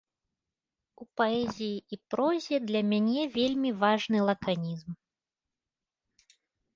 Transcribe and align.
У 1.03 1.05
паэзіі 1.19 1.75
і 1.97 1.99
прозе 2.13 2.57
для 2.71 2.81
мяне 2.91 3.23
вельмі 3.35 3.71
важны 3.83 4.19
лаканізм. 4.31 4.91